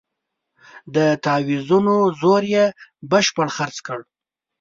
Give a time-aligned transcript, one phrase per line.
[0.95, 2.65] د تاویزونو زور یې
[3.11, 3.99] بشپړ خرڅ کړ.